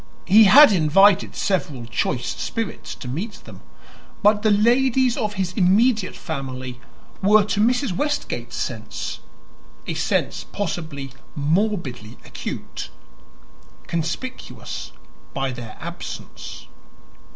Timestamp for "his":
5.35-5.53